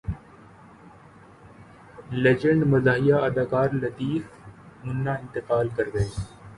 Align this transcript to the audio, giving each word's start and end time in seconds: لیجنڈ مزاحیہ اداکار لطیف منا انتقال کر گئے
لیجنڈ 2.21 2.61
مزاحیہ 2.71 3.15
اداکار 3.27 3.69
لطیف 3.81 4.23
منا 4.85 5.13
انتقال 5.13 5.67
کر 5.75 5.85
گئے 5.93 6.07